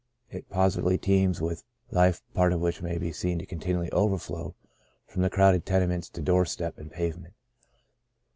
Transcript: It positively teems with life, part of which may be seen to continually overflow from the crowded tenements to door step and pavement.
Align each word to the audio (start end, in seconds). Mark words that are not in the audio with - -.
It 0.31 0.49
positively 0.49 0.97
teems 0.97 1.41
with 1.41 1.63
life, 1.91 2.23
part 2.33 2.53
of 2.53 2.59
which 2.59 2.81
may 2.81 2.97
be 2.97 3.11
seen 3.11 3.37
to 3.37 3.45
continually 3.45 3.91
overflow 3.91 4.55
from 5.05 5.21
the 5.21 5.29
crowded 5.29 5.63
tenements 5.63 6.09
to 6.09 6.23
door 6.23 6.43
step 6.43 6.79
and 6.79 6.91
pavement. 6.91 7.35